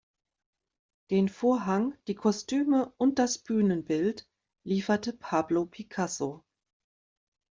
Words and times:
Den 1.11 1.29
Vorhang, 1.29 1.95
die 2.07 2.15
Kostüme 2.15 2.91
und 2.97 3.19
das 3.19 3.37
Bühnenbild 3.37 4.27
lieferte 4.63 5.13
Pablo 5.13 5.67
Picasso. 5.67 6.43